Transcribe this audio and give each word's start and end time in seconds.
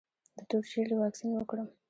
د 0.35 0.39
تور 0.49 0.63
ژیړي 0.71 0.95
واکسین 0.97 1.31
وکړم؟ 1.35 1.67